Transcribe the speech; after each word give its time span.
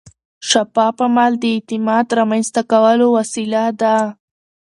شفاف 0.49 0.95
عمل 1.07 1.31
د 1.39 1.43
اعتماد 1.55 2.05
رامنځته 2.19 2.61
کولو 2.71 3.07
وسیله 3.17 3.63
ده. 3.81 3.95